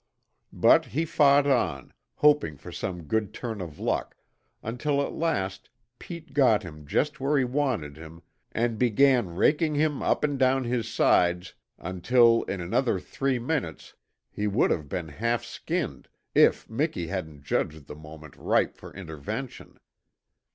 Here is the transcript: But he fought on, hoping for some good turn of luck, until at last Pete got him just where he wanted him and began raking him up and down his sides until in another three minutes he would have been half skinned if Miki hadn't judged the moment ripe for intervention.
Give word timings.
But 0.55 0.85
he 0.87 1.05
fought 1.05 1.45
on, 1.45 1.93
hoping 2.15 2.57
for 2.57 2.71
some 2.71 3.03
good 3.03 3.35
turn 3.35 3.61
of 3.61 3.77
luck, 3.77 4.15
until 4.63 4.99
at 5.05 5.13
last 5.13 5.69
Pete 5.99 6.33
got 6.33 6.63
him 6.63 6.87
just 6.87 7.19
where 7.19 7.37
he 7.37 7.43
wanted 7.43 7.97
him 7.97 8.23
and 8.51 8.79
began 8.79 9.35
raking 9.35 9.75
him 9.75 10.01
up 10.01 10.23
and 10.23 10.39
down 10.39 10.63
his 10.63 10.91
sides 10.91 11.53
until 11.77 12.41
in 12.45 12.59
another 12.61 12.99
three 12.99 13.37
minutes 13.37 13.93
he 14.31 14.47
would 14.47 14.71
have 14.71 14.89
been 14.89 15.09
half 15.09 15.43
skinned 15.45 16.07
if 16.33 16.67
Miki 16.67 17.05
hadn't 17.05 17.43
judged 17.43 17.85
the 17.85 17.93
moment 17.93 18.35
ripe 18.37 18.75
for 18.75 18.91
intervention. 18.95 19.77